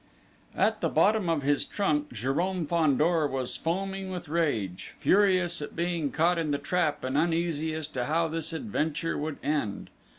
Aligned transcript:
At 0.57 0.81
the 0.81 0.89
bottom 0.89 1.29
of 1.29 1.43
his 1.43 1.67
trunk 1.67 2.09
Jérôme 2.11 2.67
Fandor 2.67 3.27
was 3.27 3.55
foaming 3.55 4.09
with 4.09 4.29
rage, 4.29 4.95
furious 4.99 5.61
at 5.61 5.75
being 5.75 6.09
caught 6.09 6.39
in 6.39 6.49
the 6.49 6.57
trap 6.57 7.03
and 7.03 7.15
uneasy 7.15 7.75
as 7.75 7.87
to 7.89 8.05
how 8.05 8.27
this 8.27 8.51
adventure 8.51 9.15
would 9.15 9.37
end. 9.43 9.91